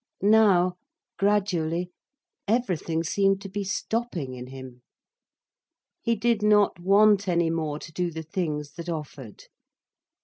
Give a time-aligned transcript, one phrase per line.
[0.23, 0.77] Now,
[1.19, 1.91] gradually,
[2.47, 4.81] everything seemed to be stopping in him.
[6.01, 9.43] He did not want any more to do the things that offered.